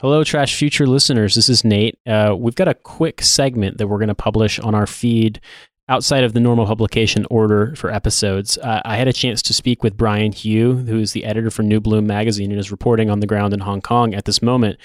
[0.00, 1.36] Hello, Trash Future listeners.
[1.36, 1.96] This is Nate.
[2.04, 5.40] Uh, we've got a quick segment that we're going to publish on our feed
[5.88, 8.58] outside of the normal publication order for episodes.
[8.58, 11.62] Uh, I had a chance to speak with Brian Hioe, who is the editor for
[11.62, 14.80] New Bloom magazine and is reporting on the ground in Hong Kong at this moment.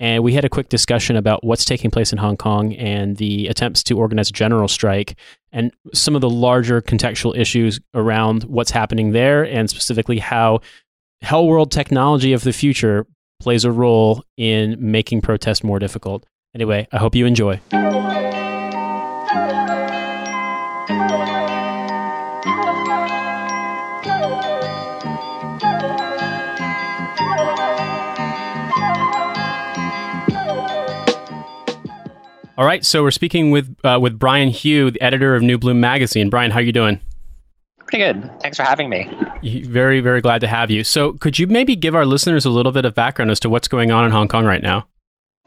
[0.00, 3.48] And we had a quick discussion about what's taking place in Hong Kong and the
[3.48, 5.16] attempts to organize a general strike
[5.52, 10.60] and some of the larger contextual issues around what's happening there and specifically how
[11.20, 13.06] Hell World technology of the future
[13.40, 16.24] plays a role in making protest more difficult.
[16.54, 17.60] Anyway, I hope you enjoy.
[32.56, 35.80] All right, so we're speaking with uh, with Brian Hioe, the editor of New Bloom
[35.80, 36.30] magazine.
[36.30, 37.00] Brian, how are you doing?
[37.94, 38.40] Pretty good.
[38.40, 39.08] Thanks for having me.
[39.44, 40.82] Very, very glad to have you.
[40.82, 43.68] So, could you maybe give our listeners a little bit of background as to what's
[43.68, 44.88] going on in Hong Kong right now?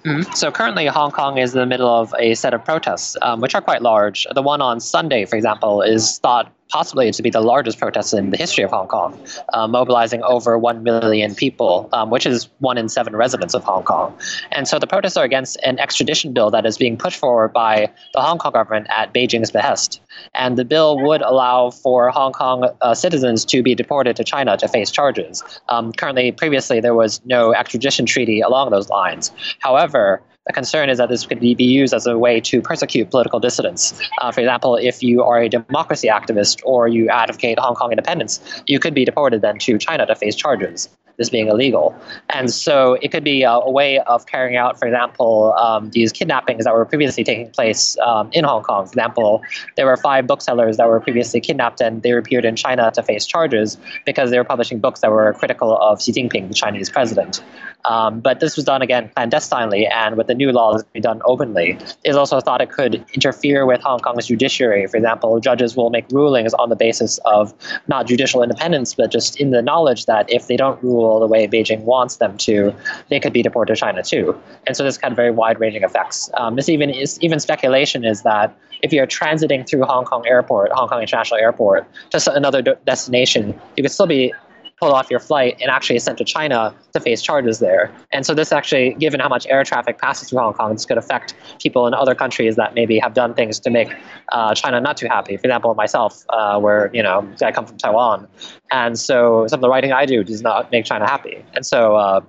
[0.05, 0.31] Mm-hmm.
[0.33, 3.53] So currently, Hong Kong is in the middle of a set of protests, um, which
[3.53, 4.25] are quite large.
[4.33, 8.31] The one on Sunday, for example, is thought possibly to be the largest protest in
[8.31, 9.17] the history of Hong Kong,
[9.53, 13.83] uh, mobilizing over 1 million people, um, which is one in seven residents of Hong
[13.83, 14.17] Kong.
[14.51, 17.91] And so the protests are against an extradition bill that is being pushed forward by
[18.13, 20.01] the Hong Kong government at Beijing's behest.
[20.33, 24.57] And the bill would allow for Hong Kong uh, citizens to be deported to China
[24.57, 25.43] to face charges.
[25.69, 29.31] Um, currently, previously, there was no extradition treaty along those lines.
[29.59, 33.39] However, the concern is that this could be, used as a way to persecute political
[33.39, 33.99] dissidents.
[34.21, 38.39] Uh, for example, if you are a democracy activist or you advocate Hong Kong independence,
[38.65, 40.87] you could be deported then to China to face charges
[41.17, 41.95] this being illegal.
[42.29, 46.11] And so it could be a, a way of carrying out, for example, um, these
[46.11, 48.85] kidnappings that were previously taking place um, in Hong Kong.
[48.85, 49.41] For example,
[49.75, 53.25] there were five booksellers that were previously kidnapped and they appeared in China to face
[53.25, 57.43] charges because they were publishing books that were critical of Xi Jinping, the Chinese president.
[57.85, 61.21] Um, but this was done again clandestinely, and with the new law, to be done
[61.25, 61.77] openly.
[62.03, 64.85] Is also thought it could interfere with Hong Kong's judiciary.
[64.87, 67.53] For example, judges will make rulings on the basis of
[67.87, 71.47] not judicial independence, but just in the knowledge that if they don't rule the way
[71.47, 72.73] Beijing wants them to,
[73.09, 74.37] they could be deported to China too.
[74.65, 76.29] And so this of very wide-ranging effects.
[76.33, 80.71] Um, this even is even speculation is that if you're transiting through Hong Kong Airport,
[80.73, 84.33] Hong Kong International Airport, to another destination, you could still be
[84.79, 87.91] pulled off your flight and actually sent to China to face charges there.
[88.11, 90.97] And so this actually, given how much air traffic passes through Hong Kong, this could
[90.97, 93.93] affect people in other countries that maybe have done things to make
[94.31, 95.35] uh, China not too happy.
[95.37, 98.27] For example, myself, uh, where you know I come from Taiwan,
[98.71, 101.43] and so some of the writing I do does not make China happy.
[101.53, 102.21] And so uh,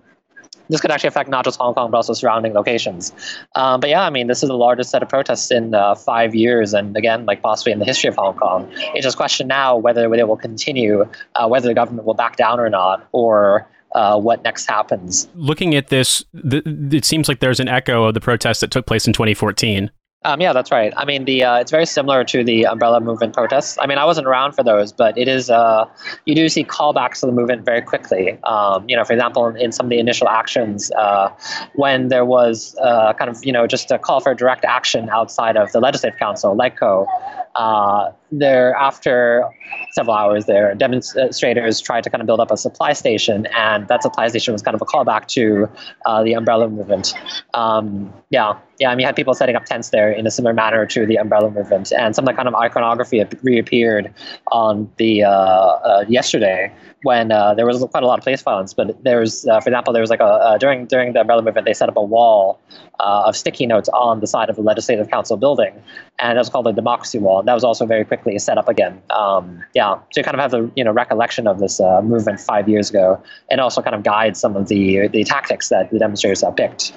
[0.69, 3.13] this could actually affect not just Hong Kong, but also surrounding locations.
[3.55, 6.35] Um, but yeah, I mean, this is the largest set of protests in uh, five
[6.35, 8.69] years, and again, like possibly in the history of Hong Kong.
[8.95, 12.37] It's just a question now whether they will continue, uh, whether the government will back
[12.37, 15.29] down or not, or uh, what next happens.
[15.35, 18.87] Looking at this, th- it seems like there's an echo of the protests that took
[18.87, 19.91] place in 2014.
[20.25, 20.93] Um, yeah, that's right.
[20.97, 23.79] I mean, the uh, it's very similar to the umbrella movement protests.
[23.81, 25.85] I mean, I wasn't around for those, but it is uh,
[26.25, 28.37] you do see callbacks to the movement very quickly.
[28.43, 31.31] Um, you know, for example, in some of the initial actions, uh,
[31.77, 35.57] when there was uh, kind of you know just a call for direct action outside
[35.57, 37.07] of the Legislative Council, LegCo,
[37.55, 39.45] uh, there after
[39.93, 44.03] several hours there demonstrators tried to kind of build up a supply station and that
[44.03, 45.69] supply station was kind of a callback to
[46.07, 47.15] uh, the umbrella movement.
[47.55, 50.55] Um, yeah yeah I mean you had people setting up tents there in a similar
[50.55, 54.13] manner to the umbrella movement and some of the kind of iconography reappeared
[54.53, 56.73] on the uh, uh yesterday
[57.03, 58.75] when uh, there was quite a lot of police violence.
[58.75, 61.43] But there was, uh, for example, there was like a uh, during during the umbrella
[61.43, 62.61] movement, they set up a wall
[63.01, 65.73] uh, of sticky notes on the side of the legislative council building,
[66.19, 67.39] and that was called the democracy wall.
[67.41, 69.01] And that was also very quickly set up again.
[69.11, 72.41] Um, yeah, so you kind of have the you know recollection of this uh, movement
[72.41, 75.99] five years ago, and also kind of guide some of the the tactics that the
[75.99, 76.93] demonstrators have picked.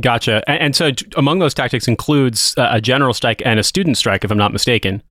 [0.00, 0.42] Gotcha.
[0.48, 4.24] And, and so, among those tactics includes uh, a general strike and a student strike,
[4.24, 5.02] if I'm not mistaken.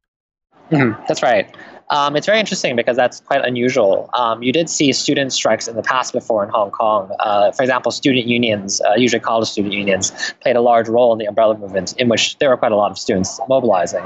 [0.72, 1.04] Mm-hmm.
[1.08, 1.56] That's right.
[1.90, 4.10] Um, it's very interesting because that's quite unusual.
[4.14, 7.12] Um, you did see student strikes in the past before in Hong Kong.
[7.20, 10.12] Uh, for example, student unions, uh, usually college student unions,
[10.42, 12.92] played a large role in the umbrella movement, in which there were quite a lot
[12.92, 14.04] of students mobilizing.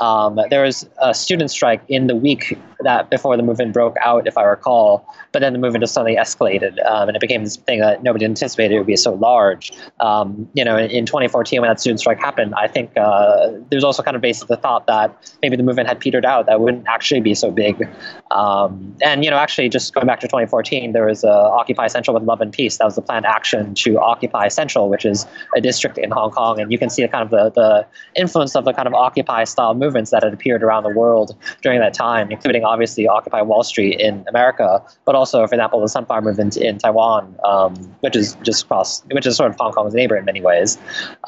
[0.00, 4.26] Um, there was a student strike in the week that before the movement broke out,
[4.26, 7.56] if I recall, but then the movement just suddenly escalated, um, and it became this
[7.56, 9.72] thing that nobody anticipated it would be so large.
[10.00, 13.84] Um, you know, in, in, 2014 when that student strike happened, I think uh, there's
[13.84, 16.86] also kind of based the thought that maybe the movement had petered out, that wouldn't
[16.88, 17.88] actually be so big.
[18.30, 22.14] Um, and you know, actually, just going back to 2014, there was uh, Occupy Central
[22.14, 22.78] with Love and Peace.
[22.78, 25.26] That was the planned action to occupy Central, which is
[25.56, 27.86] a district in Hong Kong, and you can see the kind of the, the
[28.20, 31.80] influence of the kind of Occupy style movements that had appeared around the world during
[31.80, 36.22] that time, including obviously Occupy Wall Street in America, but also, for example, the Sunflower
[36.22, 40.16] Movement in Taiwan, um, which is just across, which is sort of Hong Kong's neighbor
[40.16, 40.78] in many ways,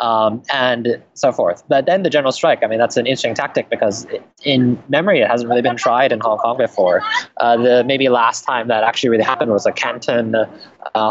[0.00, 1.62] um, and so forth.
[1.68, 4.06] But then the general strike, I mean, that's an interesting tactic because
[4.42, 7.02] in memory, it hasn't really been tried in Hong Kong before.
[7.38, 10.46] Uh, the maybe last time that actually really happened was a Canton uh,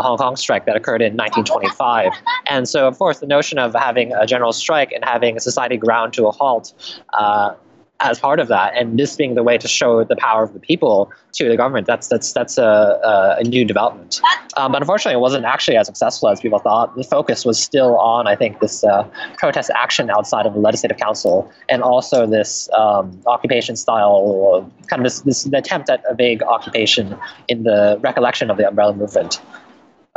[0.02, 2.12] Hong Kong strike that occurred in 1925.
[2.48, 6.14] And so, of course, the notion of having a general strike and having society ground
[6.14, 6.74] to a halt
[7.14, 7.54] uh,
[8.02, 10.60] as part of that, and this being the way to show the power of the
[10.60, 14.20] people to the government, that's that's that's a, a new development.
[14.58, 16.96] Um, but unfortunately, it wasn't actually as successful as people thought.
[16.96, 19.08] The focus was still on, I think, this uh,
[19.38, 25.04] protest action outside of the legislative council, and also this um, occupation style, kind of
[25.06, 27.18] this, this attempt at a vague occupation
[27.48, 29.40] in the recollection of the umbrella movement.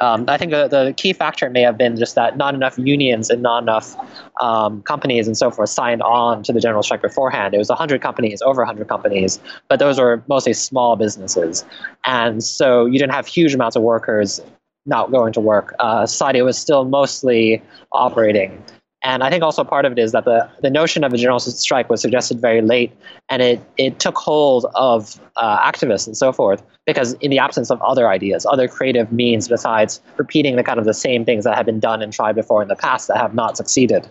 [0.00, 3.30] Um, I think the, the, key factor may have been just that not enough unions
[3.30, 3.96] and not enough
[4.40, 7.52] um, companies and so forth signed on to the general strike beforehand.
[7.52, 11.64] It was 100 companies, over 100 companies, but those were mostly small businesses.
[12.04, 14.40] And so you didn't have huge amounts of workers
[14.86, 15.74] not going to work.
[15.80, 17.60] Uh, society was still mostly
[17.92, 18.62] operating.
[19.02, 21.38] And I think also part of it is that the, the notion of a general
[21.38, 22.92] strike was suggested very late,
[23.28, 27.70] and it, it took hold of uh, activists and so forth, because in the absence
[27.70, 31.54] of other ideas, other creative means besides repeating the kind of the same things that
[31.54, 34.08] have been done and tried before in the past that have not succeeded.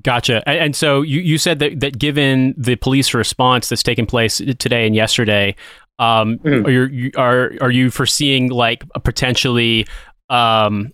[0.00, 0.42] Gotcha.
[0.46, 4.38] And, and so you, you said that, that given the police response that's taken place
[4.58, 5.54] today and yesterday,
[5.98, 6.66] um, mm-hmm.
[6.66, 9.86] are, you, are, are you foreseeing like a potentially
[10.30, 10.92] um,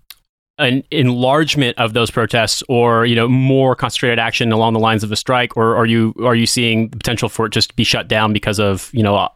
[0.59, 5.11] an enlargement of those protests or you know more concentrated action along the lines of
[5.11, 7.85] a strike or are you are you seeing the potential for it just to be
[7.85, 9.29] shut down because of you know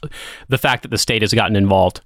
[0.48, 2.02] the fact that the state has gotten involved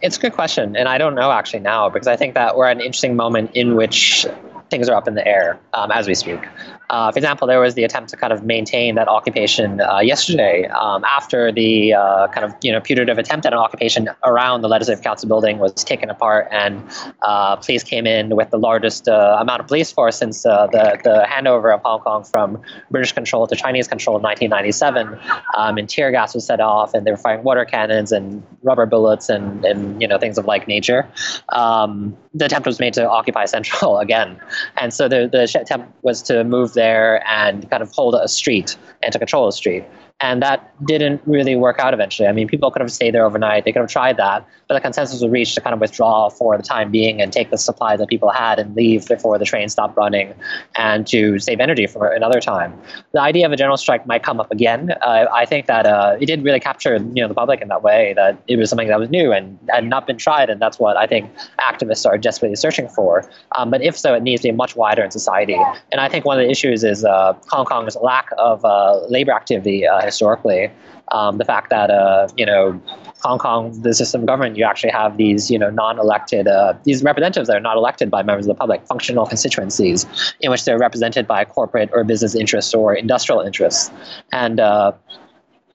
[0.00, 2.66] it's a good question and i don't know actually now because i think that we're
[2.66, 4.26] at an interesting moment in which
[4.70, 6.40] things are up in the air um, as we speak.
[6.90, 10.66] Uh, for example, there was the attempt to kind of maintain that occupation uh, yesterday
[10.66, 14.68] um, after the uh, kind of you know putative attempt at an occupation around the
[14.68, 16.82] Legislative Council building was taken apart, and
[17.22, 20.98] uh, police came in with the largest uh, amount of police force since uh, the
[21.04, 22.60] the handover of Hong Kong from
[22.90, 25.16] British control to Chinese control in 1997.
[25.56, 28.86] Um, and tear gas was set off, and they were firing water cannons and rubber
[28.86, 31.08] bullets and and you know things of like nature.
[31.50, 34.40] Um, the attempt was made to occupy Central again.
[34.76, 38.76] And so the, the attempt was to move there and kind of hold a street
[39.02, 39.84] and to control a street.
[40.20, 42.28] And that didn't really work out eventually.
[42.28, 43.64] I mean, people could have stayed there overnight.
[43.64, 46.56] They could have tried that, but the consensus was reached to kind of withdraw for
[46.56, 49.68] the time being and take the supplies that people had and leave before the train
[49.68, 50.34] stopped running
[50.76, 52.78] and to save energy for another time.
[53.12, 54.92] The idea of a general strike might come up again.
[55.02, 57.82] Uh, I think that uh, it did really capture you know, the public in that
[57.82, 60.50] way, that it was something that was new and had not been tried.
[60.50, 61.30] And that's what I think
[61.60, 63.28] activists are desperately searching for.
[63.56, 65.58] Um, but if so, it needs to be much wider in society.
[65.92, 69.32] And I think one of the issues is uh, Hong Kong's lack of uh, labor
[69.32, 70.70] activity uh, historically.
[71.12, 72.80] Um, the fact that uh, you know
[73.22, 77.02] Hong Kong, the system of government, you actually have these you know non-elected uh, these
[77.02, 80.06] representatives that are not elected by members of the public, functional constituencies,
[80.40, 83.90] in which they're represented by corporate or business interests or industrial interests,
[84.32, 84.92] and uh,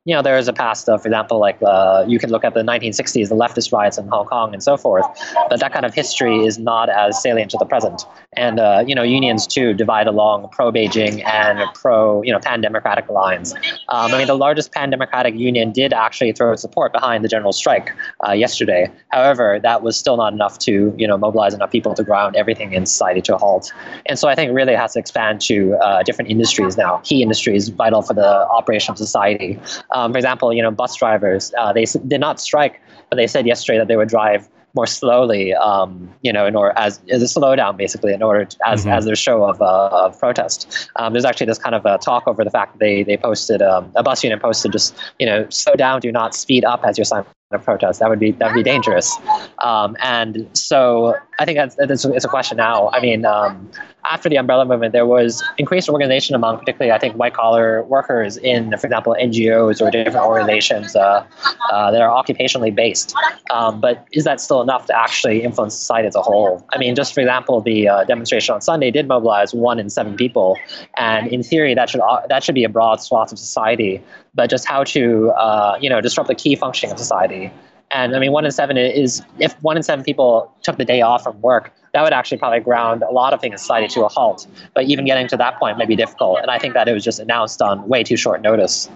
[0.06, 2.54] you know, there is a past of, for example, like uh, you can look at
[2.54, 5.06] the 1960s, the leftist riots in Hong Kong and so forth,
[5.50, 8.06] but that kind of history is not as salient to the present.
[8.34, 13.54] And, uh, you know, unions too divide along pro-Beijing and pro, you know, pan-democratic lines.
[13.90, 17.92] Um, I mean, the largest pan-democratic union did actually throw support behind the general strike
[18.28, 18.92] uh, yesterday.
[19.10, 22.74] However, that was still not enough to, you know, mobilize enough people to ground everything
[22.74, 23.74] in society to a halt.
[24.06, 27.24] And so I think really it has to expand to uh, different industries now, key
[27.24, 29.60] industries vital for the operation of society.
[29.96, 33.48] Um, for example, you know, bus drivers, uh, they did not strike, but they said
[33.48, 37.40] yesterday that they would drive more slowly, um, you know, in order as, as a
[37.40, 38.90] slowdown, basically, in order to, as mm-hmm.
[38.90, 40.90] as their show of, uh, of protest.
[40.98, 43.62] Um, there's actually this kind of uh, talk over the fact that they they posted
[43.62, 46.98] um, a bus unit posted just you know slow down, do not speed up as
[46.98, 48.00] your sign of protest.
[48.00, 49.16] That would be that would be dangerous.
[49.60, 52.90] Um, and so I think that's, that's it's a question now.
[52.92, 53.70] I mean, um,
[54.10, 58.38] after the umbrella movement, there was increased organization among particularly I think white collar workers
[58.38, 61.24] in, for example, NGOs or different organizations uh,
[61.72, 63.14] uh, that are occupationally based.
[63.52, 66.66] Um, but is that still enough to actually influence society as a whole?
[66.74, 70.16] I mean, just for example, the uh, demonstration on Sunday did mobilize one in seven
[70.16, 70.58] people,
[70.98, 74.02] and in theory, that should uh, that should be a broad swath of society.
[74.36, 77.52] But just how to uh, you know disrupt the key functioning of society
[77.92, 81.02] and I mean, one in seven is if one in seven people took the day
[81.02, 84.04] off from work, that would actually probably ground a lot of things in society to
[84.04, 84.48] a halt.
[84.74, 86.40] But even getting to that point might be difficult.
[86.42, 88.90] And I think that it was just announced on way too short notice.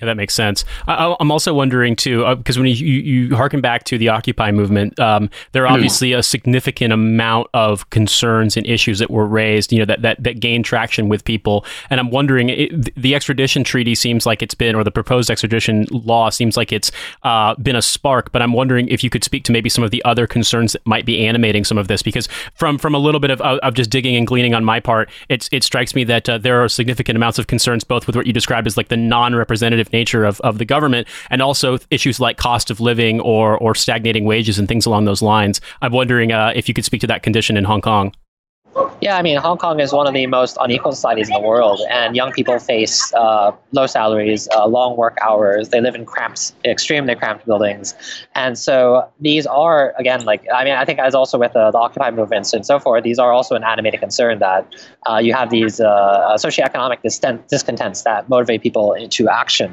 [0.00, 0.64] Yeah, that makes sense.
[0.86, 4.50] I, am also wondering too, because uh, when you, you, harken back to the Occupy
[4.50, 5.74] movement, um, there are hmm.
[5.74, 10.22] obviously a significant amount of concerns and issues that were raised, you know, that that,
[10.22, 11.64] that gained traction with people.
[11.90, 15.86] And I'm wondering, it, the extradition treaty seems like it's been, or the proposed extradition
[15.90, 16.90] law seems like it's
[17.22, 18.32] uh, been a spark.
[18.32, 20.86] But I'm wondering if you could speak to maybe some of the other concerns that
[20.86, 23.90] might be animating some of this, because from from a little bit of, of just
[23.90, 27.16] digging and gleaning on my part, it's it strikes me that uh, there are significant
[27.16, 28.96] amounts of concerns, both with what you described as like the
[29.34, 33.74] non-representative nature of, of the government and also issues like cost of living or or
[33.74, 35.60] stagnating wages and things along those lines.
[35.82, 38.14] I'm wondering uh, if you could speak to that condition in Hong Kong.
[39.00, 41.80] Yeah, I mean, Hong Kong is one of the most unequal societies in the world,
[41.90, 45.68] and young people face uh, low salaries, uh, long work hours.
[45.68, 47.94] They live in cramped, extremely cramped buildings,
[48.34, 51.78] and so these are again, like I mean, I think as also with uh, the
[51.78, 54.74] Occupy movements and so forth, these are also an animated concern that
[55.08, 57.02] uh, you have these uh, socioeconomic
[57.48, 59.70] discontents that motivate people into action,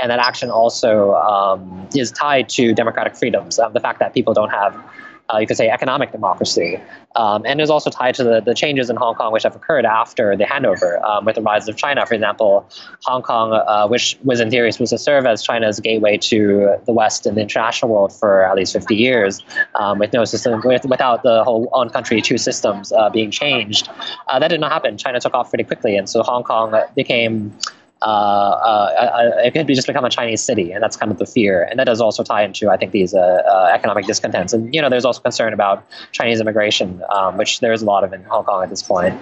[0.00, 3.58] and that action also um, is tied to democratic freedoms.
[3.58, 4.74] Um, the fact that people don't have
[5.32, 6.78] uh, you could say, economic democracy.
[7.16, 9.84] Um, and is also tied to the, the changes in Hong Kong which have occurred
[9.84, 12.04] after the handover um, with the rise of China.
[12.04, 12.68] For example,
[13.04, 16.92] Hong Kong, uh, which was in theory supposed to serve as China's gateway to the
[16.92, 19.42] West and the international world for at least 50 years,
[19.76, 23.88] um, with no system, with, without the whole one country, two systems uh, being changed.
[24.28, 24.98] Uh, that did not happen.
[24.98, 25.96] China took off pretty quickly.
[25.96, 27.56] And so Hong Kong became
[28.04, 31.26] uh, uh, it could be just become a Chinese city, and that's kind of the
[31.26, 31.64] fear.
[31.64, 34.52] And that does also tie into, I think, these uh, uh, economic discontents.
[34.52, 38.04] And you know, there's also concern about Chinese immigration, um, which there is a lot
[38.04, 39.18] of in Hong Kong at this point.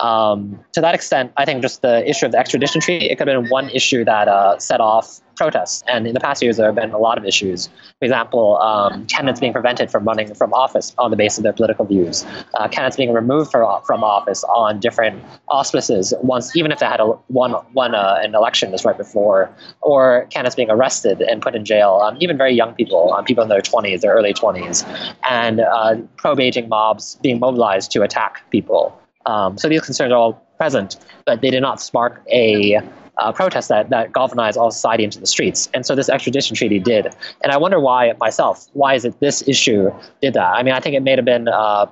[0.00, 3.28] Um, to that extent, I think just the issue of the extradition treaty, it could
[3.28, 5.82] have been one issue that uh, set off protests.
[5.86, 7.68] And in the past years, there have been a lot of issues.
[7.98, 11.52] For example, um, candidates being prevented from running from office on the basis of their
[11.52, 16.78] political views, uh, candidates being removed for, from office on different auspices, once even if
[16.78, 21.20] they had a, won, won uh, an election just right before, or candidates being arrested
[21.22, 24.12] and put in jail, um, even very young people, um, people in their 20s, their
[24.12, 24.86] early 20s,
[25.28, 28.96] and uh, pro-Beijing mobs being mobilized to attack people.
[29.26, 32.80] Um, so these concerns are all present, but they did not spark a
[33.18, 35.68] uh, protest that, that galvanized all society into the streets.
[35.74, 37.06] And so this extradition treaty did.
[37.42, 40.48] And I wonder why myself, why is it this issue did that?
[40.48, 41.86] I mean, I think it may have been uh,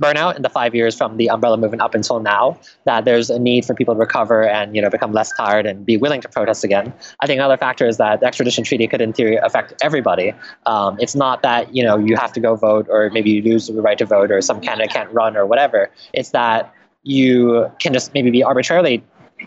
[0.00, 3.38] burnout in the five years from the umbrella movement up until now that there's a
[3.38, 6.28] need for people to recover and you know become less tired and be willing to
[6.28, 6.92] protest again.
[7.20, 10.32] I think another factor is that the extradition treaty could in theory affect everybody.
[10.66, 13.66] Um, it's not that you know you have to go vote or maybe you lose
[13.66, 15.90] the right to vote or some candidate can't run or whatever.
[16.12, 19.02] It's that you can just maybe be arbitrarily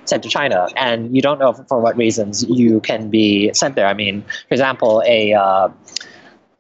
[0.06, 3.88] sent to China, and you don't know for what reasons you can be sent there.
[3.88, 5.70] I mean, for example, a uh,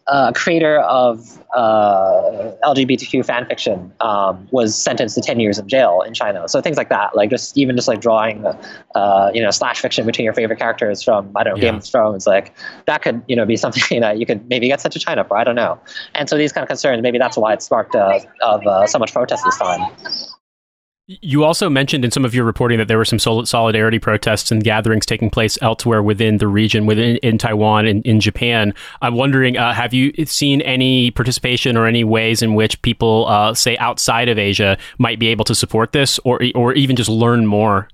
[0.07, 6.01] a creator of uh, LGBTQ fan fiction um, was sentenced to 10 years in jail
[6.01, 6.47] in China.
[6.47, 8.45] So things like that, like just even just like drawing,
[8.95, 11.71] uh, you know, slash fiction between your favorite characters from, I don't know, yeah.
[11.71, 12.53] Game of Thrones, like
[12.87, 15.37] that could, you know, be something that you could maybe get sent to China for.
[15.37, 15.79] I don't know.
[16.15, 18.99] And so these kind of concerns, maybe that's why it sparked uh, of uh, so
[18.99, 19.91] much protest this time.
[21.19, 24.63] You also mentioned in some of your reporting that there were some solidarity protests and
[24.63, 28.73] gatherings taking place elsewhere within the region, within in Taiwan and in Japan.
[29.01, 33.53] I'm wondering, uh, have you seen any participation or any ways in which people, uh,
[33.53, 37.45] say outside of Asia, might be able to support this, or or even just learn
[37.45, 37.89] more?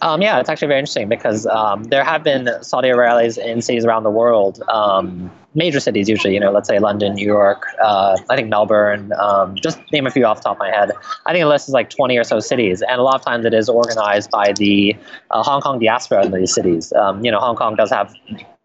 [0.00, 3.84] Um, yeah, it's actually very interesting because um, there have been Saudi rallies in cities
[3.84, 8.16] around the world, um, major cities usually, you know, let's say London, New York, uh,
[8.28, 10.92] I think Melbourne, um, just name a few off the top of my head.
[11.26, 13.44] I think the list is like 20 or so cities, and a lot of times
[13.44, 14.96] it is organized by the
[15.30, 16.92] uh, Hong Kong diaspora in these cities.
[16.92, 18.14] Um, you know, Hong Kong does have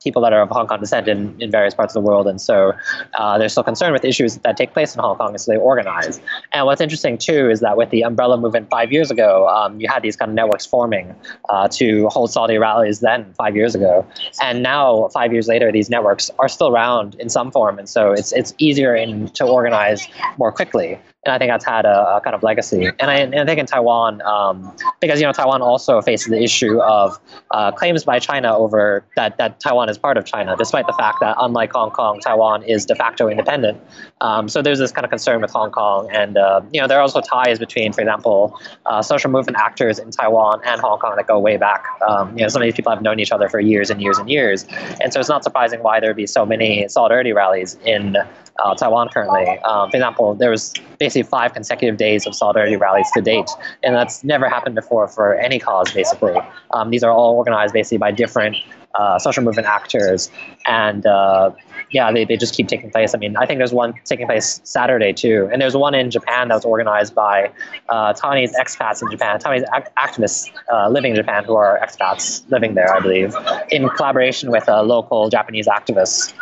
[0.03, 2.27] people that are of Hong Kong descent in, in various parts of the world.
[2.27, 2.73] And so
[3.17, 5.57] uh, they're still concerned with issues that take place in Hong Kong, and so they
[5.57, 6.21] organize.
[6.53, 9.87] And what's interesting, too, is that with the umbrella movement five years ago, um, you
[9.89, 11.15] had these kind of networks forming
[11.49, 14.05] uh, to hold Saudi rallies then, five years ago.
[14.41, 17.77] And now, five years later, these networks are still around in some form.
[17.77, 21.85] And so it's, it's easier in, to organize more quickly and I think that's had
[21.85, 22.85] a, a kind of legacy.
[22.85, 26.41] And I, and I, think in Taiwan, um, because you know Taiwan also faces the
[26.41, 27.19] issue of
[27.51, 31.17] uh, claims by China over that that Taiwan is part of China, despite the fact
[31.19, 33.81] that unlike Hong Kong, Taiwan is de facto independent.
[34.21, 36.97] Um, so there's this kind of concern with Hong Kong, and uh, you know there
[36.97, 41.17] are also ties between, for example, uh, social movement actors in Taiwan and Hong Kong
[41.17, 41.85] that go way back.
[42.07, 44.17] Um, you know, some of these people have known each other for years and years
[44.17, 44.65] and years,
[45.01, 48.15] and so it's not surprising why there would be so many solidarity rallies in
[48.63, 49.59] uh, Taiwan currently.
[49.59, 50.73] Um, for example, there was
[51.09, 53.49] basically five consecutive days of solidarity rallies to date,
[53.83, 55.91] and that's never happened before for any cause.
[55.91, 56.37] Basically,
[56.71, 58.55] um, these are all organized basically by different
[58.95, 60.29] uh, social movement actors,
[60.67, 61.49] and uh,
[61.89, 63.15] yeah, they, they just keep taking place.
[63.15, 66.49] I mean, I think there's one taking place Saturday too, and there's one in Japan
[66.49, 67.51] that was organized by
[67.89, 72.49] uh, Taiwanese expats in Japan, Taiwanese act- activists uh, living in Japan who are expats
[72.51, 73.35] living there, I believe,
[73.69, 76.33] in collaboration with uh, local Japanese activists.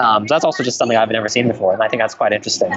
[0.00, 2.32] Um, so that's also just something I've never seen before, and I think that's quite
[2.32, 2.72] interesting.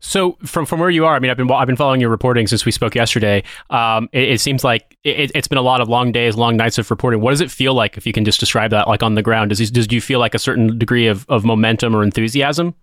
[0.00, 2.46] So from from where you are, I mean, I've been I've been following your reporting
[2.46, 3.42] since we spoke yesterday.
[3.70, 6.78] Um, it, it, seems like it, has been a lot of long days, long nights
[6.78, 7.20] of reporting.
[7.20, 9.50] What does it feel like, if you can just describe that, like on the ground?
[9.50, 12.74] Does does do you feel like a certain degree of, of momentum or enthusiasm?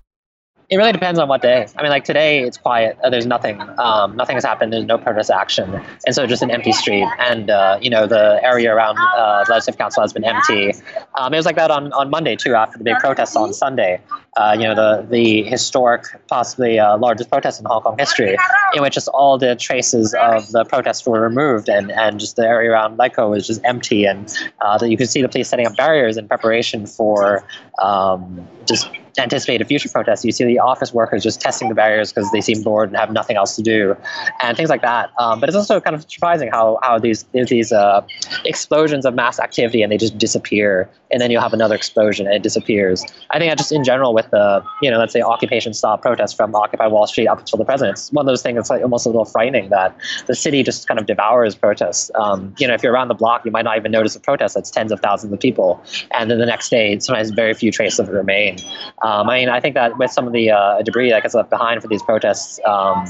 [0.69, 1.65] It really depends on what day.
[1.77, 2.95] I mean, like today, it's quiet.
[3.03, 3.59] Uh, there's nothing.
[3.79, 4.71] Um, nothing has happened.
[4.71, 7.07] There's no protest action, and so just an empty street.
[7.17, 10.73] And uh, you know, the area around uh, the legislative council has been empty.
[11.17, 13.99] Um, it was like that on, on Monday too, after the big protests on Sunday.
[14.38, 18.38] Uh, you know, the the historic, possibly uh, largest protest in Hong Kong history,
[18.74, 22.43] in which just all the traces of the protest were removed, and, and just the
[22.48, 25.65] area around LegCo was just empty, and uh, that you could see the police setting
[25.65, 27.43] up barriers in preparation for
[27.81, 30.24] um, just anticipated future protests.
[30.24, 33.12] You see the office workers just testing the barriers because they seem bored and have
[33.12, 33.98] nothing else to do,
[34.41, 35.09] and things like that.
[35.17, 38.05] Um, but it's also kind of surprising how how these these uh,
[38.45, 42.35] explosions of mass activity and they just disappear, and then you'll have another explosion and
[42.35, 43.03] it disappears.
[43.31, 46.53] I think just in general with the you know let's say occupation stop protests from
[46.55, 49.05] Occupy Wall Street up until the present, it's one of those things that's like almost
[49.05, 49.95] a little frightening that
[50.27, 52.11] the city just kind of devours protests.
[52.15, 54.55] Um, you know, if you're around the block, you might not even notice a protest
[54.55, 57.99] that's tens of thousands of people, and then the next day, sometimes very few traces
[57.99, 58.57] of it remain.
[59.01, 61.49] Um, I mean, I think that with some of the uh, debris that gets left
[61.49, 63.05] behind for these protests, um,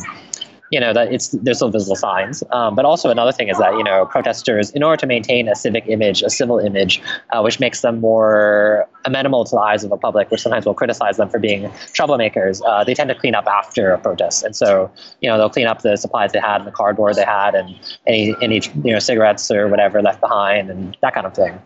[0.71, 2.43] you know that it's there's still visible signs.
[2.51, 5.55] Um, but also another thing is that you know protesters, in order to maintain a
[5.55, 9.89] civic image, a civil image, uh, which makes them more amenable to the eyes of
[9.89, 13.35] the public, which sometimes will criticize them for being troublemakers, uh, they tend to clean
[13.35, 16.57] up after a protest, and so you know they'll clean up the supplies they had,
[16.57, 17.75] and the cardboard they had, and
[18.07, 21.59] any any you know cigarettes or whatever left behind, and that kind of thing.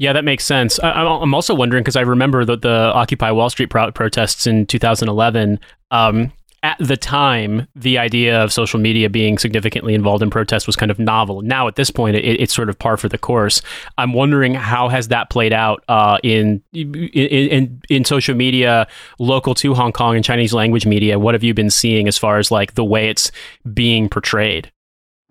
[0.00, 0.80] Yeah, that makes sense.
[0.80, 4.64] I, am also wondering because I remember the, the Occupy Wall Street pro- protests in
[4.64, 5.60] 2011.
[5.90, 10.76] Um, at the time, the idea of social media being significantly involved in protests was
[10.76, 11.40] kind of novel.
[11.40, 13.62] Now, at this point, it, it's sort of par for the course.
[13.96, 18.86] I'm wondering how has that played out uh, in, in, in in social media
[19.18, 21.18] local to Hong Kong and Chinese language media.
[21.18, 23.32] What have you been seeing as far as like the way it's
[23.72, 24.70] being portrayed?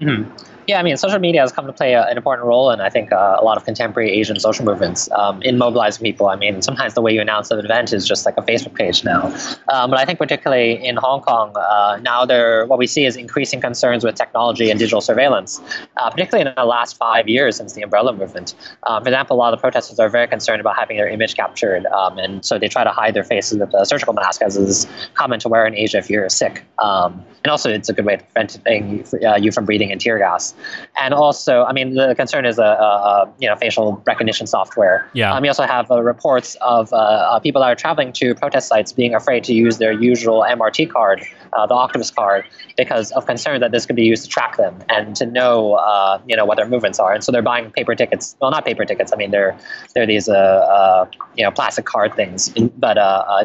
[0.02, 0.59] Mm-hmm.
[0.70, 2.92] Yeah, I mean, social media has come to play a, an important role in, I
[2.92, 6.28] think, uh, a lot of contemporary Asian social movements um, in mobilizing people.
[6.28, 9.04] I mean, sometimes the way you announce an event is just like a Facebook page
[9.04, 9.36] now.
[9.74, 13.16] Um, but I think particularly in Hong Kong, uh, now there, what we see is
[13.16, 15.60] increasing concerns with technology and digital surveillance,
[15.98, 18.54] uh, particularly in the last five years since the umbrella movement.
[18.86, 21.34] Um, for example, a lot of the protesters are very concerned about having their image
[21.34, 24.56] captured, um, and so they try to hide their faces with a surgical mask, as
[24.56, 26.64] is common to wear in Asia if you're sick.
[26.78, 30.20] Um, and also, it's a good way of preventing uh, you from breathing in tear
[30.20, 30.54] gas.
[31.00, 35.10] And also, I mean, the concern is a, a, a you know facial recognition software.
[35.14, 35.34] Yeah.
[35.34, 38.68] Um, we also have uh, reports of uh, uh, people that are traveling to protest
[38.68, 42.46] sites being afraid to use their usual MRT card, uh, the Octopus card,
[42.78, 46.20] because of concern that this could be used to track them and to know uh,
[46.28, 47.14] you know what their movements are.
[47.14, 48.36] And so they're buying paper tickets.
[48.40, 49.12] Well, not paper tickets.
[49.14, 49.58] I mean, they're
[49.94, 52.96] they're these uh, you know plastic card things, but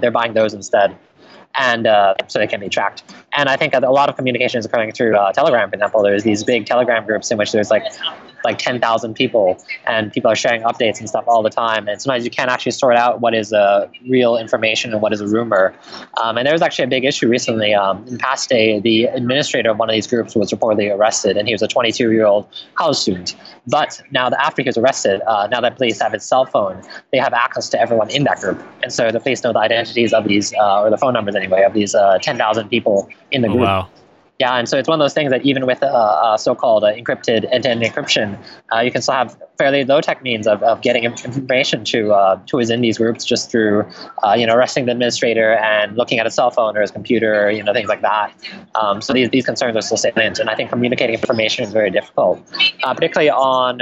[0.00, 0.96] they're buying those instead
[1.56, 3.02] and uh, so they can be tracked.
[3.36, 6.02] And I think a lot of communication is occurring through uh, Telegram, for example.
[6.02, 7.84] There's these big Telegram groups in which there's like
[8.44, 11.88] like 10,000 people, and people are sharing updates and stuff all the time.
[11.88, 15.20] And sometimes you can't actually sort out what is uh, real information and what is
[15.20, 15.74] a rumor.
[16.22, 17.74] Um, and there was actually a big issue recently.
[17.74, 21.48] Um, in past day, the administrator of one of these groups was reportedly arrested, and
[21.48, 23.37] he was a 22 year old college student.
[23.66, 26.83] But now that after he was arrested, uh, now that police have his cell phone,
[27.12, 28.62] they have access to everyone in that group.
[28.83, 31.62] And so the police know the identities of these, uh, or the phone numbers anyway,
[31.62, 33.62] of these uh, 10,000 people in the oh, group.
[33.62, 33.88] Oh, wow.
[34.40, 36.92] Yeah, and so it's one of those things that even with uh, uh, so-called uh,
[36.92, 38.36] encrypted end-to-end encryption,
[38.74, 42.58] uh, you can still have fairly low-tech means of, of getting information to uh, who
[42.58, 43.86] is in these groups just through,
[44.24, 47.48] uh, you know, arresting the administrator and looking at his cell phone or his computer,
[47.48, 48.32] you know, things like that.
[48.74, 51.92] Um, so these, these concerns are still salient, and I think communicating information is very
[51.92, 52.44] difficult,
[52.82, 53.78] particularly on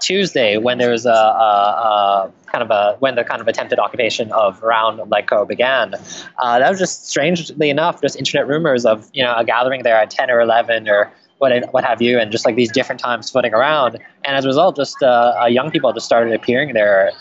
[0.00, 3.78] Tuesday when there was a, a, a, kind of a when the kind of attempted
[3.78, 5.94] occupation of around LegCo began.
[6.38, 9.96] Uh, that was just strangely enough, just internet rumors of you know a gathering there
[9.96, 13.30] at ten or eleven or what what have you, and just like these different times
[13.30, 13.98] floating around.
[14.24, 17.12] And as a result, just uh, uh, young people just started appearing there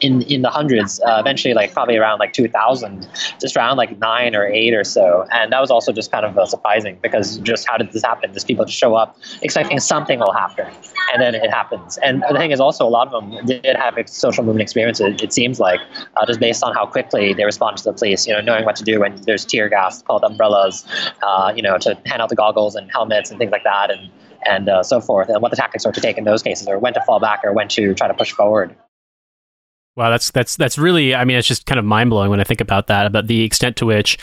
[0.00, 1.00] in in the hundreds.
[1.00, 3.08] Uh, eventually, like probably around like 2,000,
[3.40, 5.26] just around like nine or eight or so.
[5.32, 8.32] And that was also just kind of uh, surprising because just how did this happen?
[8.32, 10.66] Just people just show up expecting something will happen,
[11.12, 11.98] and then it happens.
[11.98, 15.20] And the thing is, also a lot of them did have social movement experiences.
[15.20, 15.80] It seems like
[16.16, 18.26] uh, just based on how quickly they respond to the police.
[18.26, 20.86] You know, knowing what to do when there's tear gas called umbrellas.
[21.22, 24.10] Uh, you know, to hand out the goggles and helmets and things like that, and
[24.46, 26.78] and uh, so forth, and what the tactics are to take in those cases, or
[26.78, 28.74] when to fall back, or when to try to push forward.
[29.96, 31.14] Wow, that's that's that's really.
[31.14, 33.06] I mean, it's just kind of mind blowing when I think about that.
[33.06, 34.18] About the extent to which,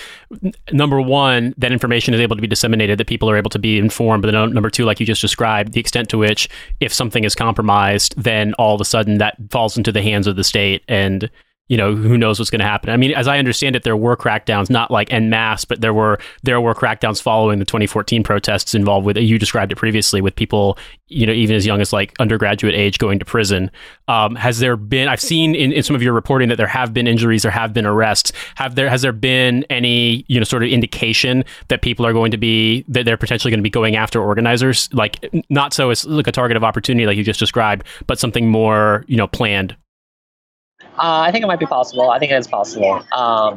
[0.73, 3.77] number one, that information is able to be disseminated, that people are able to be
[3.77, 4.21] informed.
[4.21, 6.49] But then number two, like you just described, the extent to which,
[6.81, 10.35] if something is compromised, then all of a sudden that falls into the hands of
[10.35, 11.29] the state, and
[11.71, 12.89] you know, who knows what's going to happen.
[12.89, 15.93] I mean, as I understand it, there were crackdowns, not like en masse, but there
[15.93, 19.15] were there were crackdowns following the 2014 protests involved with.
[19.15, 22.97] You described it previously with people, you know, even as young as like undergraduate age
[22.97, 23.71] going to prison.
[24.09, 25.07] Um, has there been?
[25.07, 27.73] I've seen in, in some of your reporting that there have been injuries, there have
[27.73, 28.33] been arrests.
[28.55, 32.31] Have there has there been any you know sort of indication that people are going
[32.31, 36.05] to be that they're potentially going to be going after organizers, like not so as
[36.05, 39.73] like a target of opportunity like you just described, but something more you know planned
[40.97, 42.09] uh, I think it might be possible.
[42.09, 43.01] I think it is possible.
[43.13, 43.55] Um,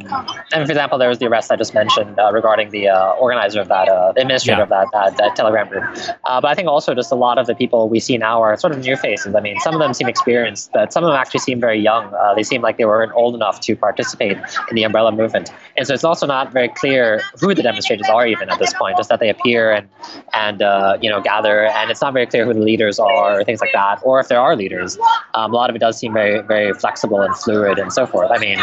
[0.53, 3.59] and for example, there was the arrest I just mentioned uh, regarding the uh, organizer
[3.59, 4.63] of that, uh, the administrator yeah.
[4.63, 5.83] of that, that, that, Telegram group.
[6.23, 8.55] Uh, but I think also just a lot of the people we see now are
[8.57, 9.35] sort of new faces.
[9.35, 12.13] I mean, some of them seem experienced, but some of them actually seem very young.
[12.13, 14.37] Uh, they seem like they weren't old enough to participate
[14.69, 15.51] in the umbrella movement.
[15.75, 18.95] And so it's also not very clear who the demonstrators are even at this point,
[18.97, 19.89] just that they appear and,
[20.33, 20.61] and
[21.03, 21.65] you know, gather.
[21.65, 24.29] And it's not very clear who the leaders are or things like that, or if
[24.29, 24.97] there are leaders.
[25.33, 28.31] Um, a lot of it does seem very, very flexible and fluid and so forth.
[28.31, 28.59] I mean,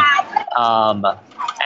[0.57, 1.07] um,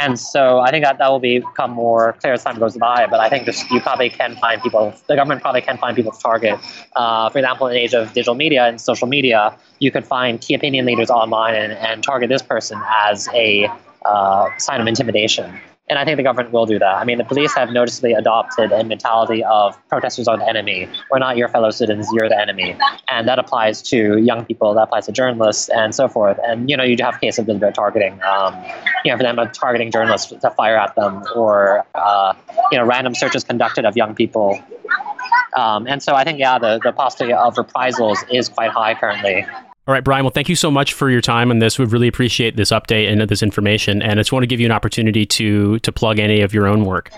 [0.00, 3.06] and so I think that that will become more clear as time goes by.
[3.06, 6.12] But I think this, you probably can find people, the government probably can find people
[6.12, 6.58] to target.
[6.94, 10.40] Uh, for example, in the age of digital media and social media, you could find
[10.40, 13.70] key opinion leaders online and, and target this person as a
[14.04, 15.58] uh, sign of intimidation.
[15.88, 16.96] And I think the government will do that.
[16.96, 20.88] I mean, the police have noticeably adopted a mentality of protesters are the enemy.
[21.12, 22.76] We're not your fellow citizens, you're the enemy.
[23.08, 26.38] And that applies to young people, that applies to journalists, and so forth.
[26.42, 28.56] And, you know, you have cases of targeting, um,
[29.04, 32.34] you know, for them, targeting journalists to fire at them, or, uh,
[32.72, 34.60] you know, random searches conducted of young people.
[35.56, 39.46] Um, and so I think, yeah, the, the possibility of reprisals is quite high currently.
[39.88, 40.24] All right, Brian.
[40.24, 41.78] Well, thank you so much for your time on this.
[41.78, 44.02] We really appreciate this update and this information.
[44.02, 46.66] And I just want to give you an opportunity to to plug any of your
[46.66, 47.12] own work.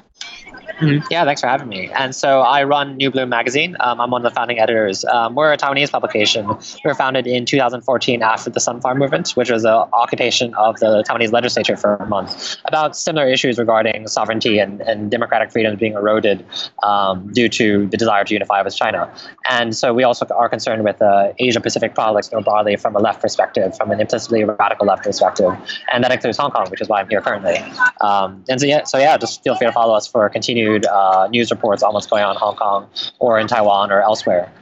[0.81, 1.07] Mm-hmm.
[1.11, 1.91] Yeah, thanks for having me.
[1.91, 3.77] And so I run New Bloom Magazine.
[3.81, 5.05] Um, I'm one of the founding editors.
[5.05, 6.47] Um, we're a Taiwanese publication.
[6.47, 11.03] We were founded in 2014 after the Sunflower Movement, which was an occupation of the
[11.03, 15.95] Taiwanese legislature for a month, about similar issues regarding sovereignty and, and democratic freedoms being
[15.95, 16.45] eroded
[16.85, 19.13] um, due to the desire to unify with China.
[19.51, 23.01] And so we also are concerned with uh, Asia Pacific politics more broadly from a
[23.01, 25.51] left perspective, from an implicitly radical left perspective.
[25.93, 27.57] And that includes Hong Kong, which is why I'm here currently.
[28.01, 30.87] Um, and so yeah, so yeah, just feel free to follow us for continued continued
[30.87, 34.53] uh, news reports on what's going on in Hong Kong or in Taiwan or elsewhere.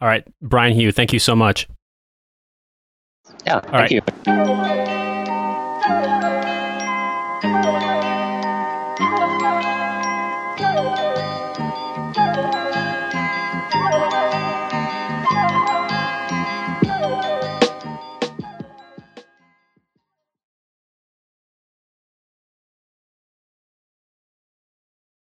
[0.00, 1.68] All right, Brian Hioe, thank you so much.
[3.44, 3.90] Yeah, All thank right.
[3.90, 4.02] you.